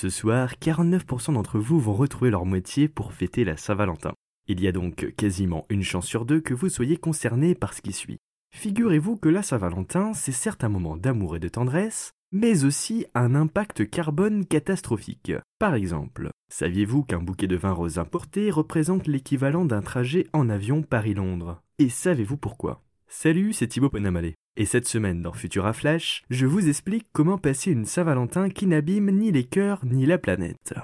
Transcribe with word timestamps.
Ce 0.00 0.10
soir, 0.10 0.52
49% 0.62 1.32
d'entre 1.32 1.58
vous 1.58 1.80
vont 1.80 1.92
retrouver 1.92 2.30
leur 2.30 2.46
moitié 2.46 2.86
pour 2.86 3.12
fêter 3.12 3.42
la 3.42 3.56
Saint-Valentin. 3.56 4.12
Il 4.46 4.60
y 4.60 4.68
a 4.68 4.70
donc 4.70 5.12
quasiment 5.16 5.66
une 5.70 5.82
chance 5.82 6.06
sur 6.06 6.24
deux 6.24 6.40
que 6.40 6.54
vous 6.54 6.68
soyez 6.68 6.96
concerné 6.96 7.56
par 7.56 7.74
ce 7.74 7.82
qui 7.82 7.92
suit. 7.92 8.18
Figurez-vous 8.54 9.16
que 9.16 9.28
la 9.28 9.42
Saint-Valentin, 9.42 10.14
c'est 10.14 10.30
certes 10.30 10.62
un 10.62 10.68
moment 10.68 10.96
d'amour 10.96 11.34
et 11.34 11.40
de 11.40 11.48
tendresse, 11.48 12.12
mais 12.30 12.64
aussi 12.64 13.06
un 13.16 13.34
impact 13.34 13.90
carbone 13.90 14.46
catastrophique. 14.46 15.32
Par 15.58 15.74
exemple, 15.74 16.30
saviez-vous 16.48 17.02
qu'un 17.02 17.18
bouquet 17.18 17.48
de 17.48 17.56
vin 17.56 17.72
rose 17.72 17.98
importé 17.98 18.52
représente 18.52 19.08
l'équivalent 19.08 19.64
d'un 19.64 19.82
trajet 19.82 20.28
en 20.32 20.48
avion 20.48 20.82
Paris-Londres? 20.82 21.60
Et 21.80 21.88
savez-vous 21.88 22.36
pourquoi? 22.36 22.84
Salut, 23.08 23.52
c'est 23.52 23.66
Thibaut 23.66 23.90
Ponamalé. 23.90 24.36
Et 24.60 24.66
cette 24.66 24.88
semaine 24.88 25.22
dans 25.22 25.32
Futura 25.32 25.72
Flash, 25.72 26.24
je 26.30 26.44
vous 26.44 26.68
explique 26.68 27.06
comment 27.12 27.38
passer 27.38 27.70
une 27.70 27.84
Saint-Valentin 27.84 28.50
qui 28.50 28.66
n'abîme 28.66 29.08
ni 29.12 29.30
les 29.30 29.44
cœurs 29.44 29.78
ni 29.84 30.04
la 30.04 30.18
planète. 30.18 30.74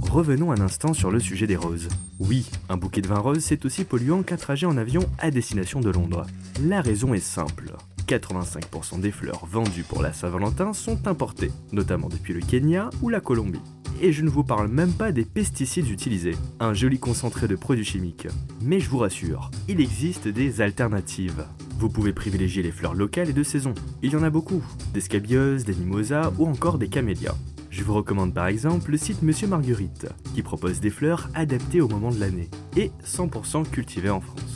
Revenons 0.00 0.52
un 0.52 0.60
instant 0.60 0.94
sur 0.94 1.10
le 1.10 1.18
sujet 1.18 1.48
des 1.48 1.56
roses. 1.56 1.88
Oui, 2.20 2.48
un 2.68 2.76
bouquet 2.76 3.00
de 3.00 3.08
vin 3.08 3.18
rose 3.18 3.40
c'est 3.40 3.64
aussi 3.64 3.82
polluant 3.82 4.22
qu'un 4.22 4.36
trajet 4.36 4.66
en 4.66 4.76
avion 4.76 5.02
à 5.18 5.32
destination 5.32 5.80
de 5.80 5.90
Londres. 5.90 6.24
La 6.62 6.82
raison 6.82 7.14
est 7.14 7.18
simple. 7.18 7.72
85% 8.10 9.00
des 9.00 9.12
fleurs 9.12 9.46
vendues 9.46 9.84
pour 9.84 10.02
la 10.02 10.12
Saint-Valentin 10.12 10.72
sont 10.72 11.06
importées, 11.06 11.52
notamment 11.70 12.08
depuis 12.08 12.34
le 12.34 12.40
Kenya 12.40 12.90
ou 13.02 13.08
la 13.08 13.20
Colombie. 13.20 13.60
Et 14.02 14.12
je 14.12 14.22
ne 14.22 14.30
vous 14.30 14.42
parle 14.42 14.66
même 14.66 14.92
pas 14.92 15.12
des 15.12 15.24
pesticides 15.24 15.88
utilisés, 15.88 16.34
un 16.58 16.74
joli 16.74 16.98
concentré 16.98 17.46
de 17.46 17.54
produits 17.54 17.84
chimiques. 17.84 18.26
Mais 18.62 18.80
je 18.80 18.90
vous 18.90 18.98
rassure, 18.98 19.50
il 19.68 19.80
existe 19.80 20.26
des 20.26 20.60
alternatives. 20.60 21.46
Vous 21.78 21.88
pouvez 21.88 22.12
privilégier 22.12 22.62
les 22.62 22.72
fleurs 22.72 22.94
locales 22.94 23.30
et 23.30 23.34
de 23.34 23.42
saison. 23.44 23.74
Il 24.02 24.12
y 24.12 24.16
en 24.16 24.24
a 24.24 24.30
beaucoup, 24.30 24.64
des 24.92 25.00
scabieuses, 25.00 25.64
des 25.64 25.74
mimosas 25.74 26.32
ou 26.38 26.46
encore 26.46 26.78
des 26.78 26.88
camélias. 26.88 27.36
Je 27.70 27.84
vous 27.84 27.94
recommande 27.94 28.34
par 28.34 28.48
exemple 28.48 28.90
le 28.90 28.96
site 28.96 29.22
Monsieur 29.22 29.46
Marguerite, 29.46 30.08
qui 30.34 30.42
propose 30.42 30.80
des 30.80 30.90
fleurs 30.90 31.30
adaptées 31.34 31.80
au 31.80 31.88
moment 31.88 32.10
de 32.10 32.18
l'année 32.18 32.50
et 32.76 32.90
100% 33.06 33.70
cultivées 33.70 34.10
en 34.10 34.20
France. 34.20 34.49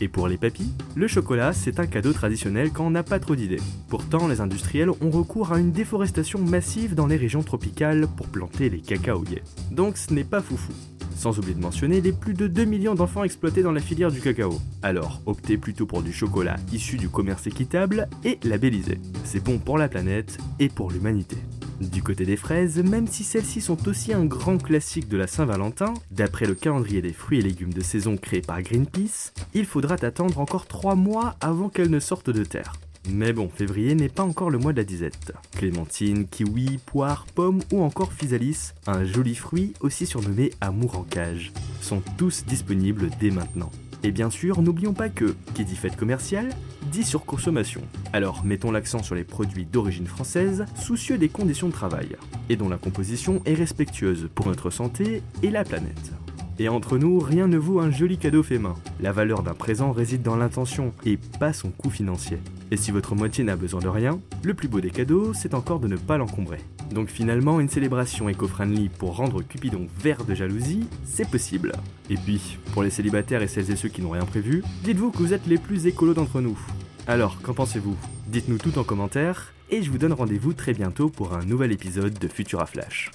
Et 0.00 0.08
pour 0.08 0.28
les 0.28 0.36
papis, 0.36 0.72
le 0.94 1.08
chocolat, 1.08 1.52
c'est 1.52 1.80
un 1.80 1.86
cadeau 1.86 2.12
traditionnel 2.12 2.70
quand 2.70 2.86
on 2.86 2.90
n'a 2.90 3.02
pas 3.02 3.18
trop 3.18 3.34
d'idées. 3.34 3.60
Pourtant, 3.88 4.28
les 4.28 4.40
industriels 4.40 4.90
ont 4.90 5.10
recours 5.10 5.52
à 5.52 5.58
une 5.58 5.72
déforestation 5.72 6.38
massive 6.38 6.94
dans 6.94 7.06
les 7.06 7.16
régions 7.16 7.42
tropicales 7.42 8.06
pour 8.16 8.28
planter 8.28 8.70
les 8.70 8.80
cacaoyers. 8.80 9.42
Donc 9.70 9.96
ce 9.96 10.14
n'est 10.14 10.24
pas 10.24 10.40
foufou. 10.40 10.72
Sans 11.16 11.36
oublier 11.38 11.54
de 11.54 11.60
mentionner 11.60 12.00
les 12.00 12.12
plus 12.12 12.34
de 12.34 12.46
2 12.46 12.64
millions 12.64 12.94
d'enfants 12.94 13.24
exploités 13.24 13.64
dans 13.64 13.72
la 13.72 13.80
filière 13.80 14.12
du 14.12 14.20
cacao. 14.20 14.60
Alors, 14.82 15.20
optez 15.26 15.58
plutôt 15.58 15.84
pour 15.84 16.02
du 16.02 16.12
chocolat 16.12 16.56
issu 16.72 16.96
du 16.96 17.08
commerce 17.08 17.48
équitable 17.48 18.08
et 18.24 18.38
labellisé. 18.44 19.00
C'est 19.24 19.42
bon 19.42 19.58
pour 19.58 19.78
la 19.78 19.88
planète 19.88 20.38
et 20.60 20.68
pour 20.68 20.92
l'humanité. 20.92 21.36
Du 21.80 22.02
côté 22.02 22.24
des 22.24 22.36
fraises, 22.36 22.78
même 22.82 23.06
si 23.06 23.22
celles-ci 23.22 23.60
sont 23.60 23.88
aussi 23.88 24.12
un 24.12 24.24
grand 24.24 24.58
classique 24.58 25.08
de 25.08 25.16
la 25.16 25.28
Saint-Valentin, 25.28 25.94
d'après 26.10 26.46
le 26.46 26.56
calendrier 26.56 27.00
des 27.02 27.12
fruits 27.12 27.38
et 27.38 27.42
légumes 27.42 27.72
de 27.72 27.82
saison 27.82 28.16
créé 28.16 28.40
par 28.40 28.60
Greenpeace, 28.62 29.32
il 29.54 29.64
faudra 29.64 29.94
attendre 29.94 30.40
encore 30.40 30.66
3 30.66 30.96
mois 30.96 31.36
avant 31.40 31.68
qu'elles 31.68 31.90
ne 31.90 32.00
sortent 32.00 32.30
de 32.30 32.44
terre. 32.44 32.72
Mais 33.08 33.32
bon, 33.32 33.48
février 33.48 33.94
n'est 33.94 34.08
pas 34.08 34.24
encore 34.24 34.50
le 34.50 34.58
mois 34.58 34.72
de 34.72 34.78
la 34.78 34.84
disette. 34.84 35.32
Clémentine, 35.56 36.26
kiwi, 36.26 36.78
poire, 36.84 37.26
pomme 37.34 37.60
ou 37.72 37.82
encore 37.82 38.12
physalis, 38.12 38.72
un 38.88 39.04
joli 39.04 39.36
fruit 39.36 39.72
aussi 39.80 40.04
surnommé 40.04 40.50
amour 40.60 40.98
en 40.98 41.04
cage, 41.04 41.52
sont 41.80 42.02
tous 42.16 42.44
disponibles 42.44 43.08
dès 43.20 43.30
maintenant. 43.30 43.70
Et 44.02 44.10
bien 44.10 44.30
sûr, 44.30 44.62
n'oublions 44.62 44.94
pas 44.94 45.08
que, 45.08 45.36
qui 45.54 45.64
dit 45.64 45.76
fête 45.76 45.96
commerciale, 45.96 46.50
dit 46.88 47.04
surconsommation. 47.04 47.82
Alors 48.12 48.44
mettons 48.44 48.70
l'accent 48.70 49.02
sur 49.02 49.14
les 49.14 49.24
produits 49.24 49.64
d'origine 49.64 50.06
française, 50.06 50.64
soucieux 50.74 51.18
des 51.18 51.28
conditions 51.28 51.68
de 51.68 51.72
travail, 51.72 52.16
et 52.48 52.56
dont 52.56 52.68
la 52.68 52.78
composition 52.78 53.42
est 53.44 53.54
respectueuse 53.54 54.28
pour 54.34 54.46
notre 54.46 54.70
santé 54.70 55.22
et 55.42 55.50
la 55.50 55.64
planète. 55.64 56.12
Et 56.60 56.68
entre 56.68 56.98
nous, 56.98 57.20
rien 57.20 57.46
ne 57.46 57.56
vaut 57.56 57.78
un 57.78 57.90
joli 57.90 58.18
cadeau 58.18 58.42
fait 58.42 58.58
main. 58.58 58.74
La 59.00 59.12
valeur 59.12 59.42
d'un 59.42 59.54
présent 59.54 59.92
réside 59.92 60.22
dans 60.22 60.36
l'intention 60.36 60.92
et 61.06 61.16
pas 61.38 61.52
son 61.52 61.70
coût 61.70 61.90
financier. 61.90 62.38
Et 62.72 62.76
si 62.76 62.90
votre 62.90 63.14
moitié 63.14 63.44
n'a 63.44 63.54
besoin 63.54 63.80
de 63.80 63.88
rien, 63.88 64.18
le 64.42 64.54
plus 64.54 64.66
beau 64.66 64.80
des 64.80 64.90
cadeaux, 64.90 65.32
c'est 65.34 65.54
encore 65.54 65.78
de 65.78 65.86
ne 65.86 65.96
pas 65.96 66.18
l'encombrer. 66.18 66.58
Donc 66.92 67.10
finalement, 67.10 67.60
une 67.60 67.68
célébration 67.68 68.28
éco-friendly 68.28 68.88
pour 68.88 69.16
rendre 69.16 69.42
Cupidon 69.42 69.86
vert 70.00 70.24
de 70.24 70.34
jalousie, 70.34 70.88
c'est 71.04 71.30
possible. 71.30 71.72
Et 72.10 72.16
puis, 72.16 72.58
pour 72.72 72.82
les 72.82 72.90
célibataires 72.90 73.42
et 73.42 73.48
celles 73.48 73.70
et 73.70 73.76
ceux 73.76 73.88
qui 73.88 74.02
n'ont 74.02 74.10
rien 74.10 74.24
prévu, 74.24 74.64
dites-vous 74.82 75.12
que 75.12 75.18
vous 75.18 75.34
êtes 75.34 75.46
les 75.46 75.58
plus 75.58 75.86
écolos 75.86 76.14
d'entre 76.14 76.40
nous. 76.40 76.58
Alors, 77.06 77.40
qu'en 77.40 77.54
pensez-vous? 77.54 77.96
Dites-nous 78.26 78.58
tout 78.58 78.78
en 78.78 78.84
commentaire, 78.84 79.52
et 79.70 79.82
je 79.82 79.90
vous 79.90 79.98
donne 79.98 80.12
rendez-vous 80.12 80.54
très 80.54 80.74
bientôt 80.74 81.08
pour 81.08 81.34
un 81.34 81.44
nouvel 81.44 81.72
épisode 81.72 82.18
de 82.18 82.28
Futura 82.28 82.66
Flash. 82.66 83.10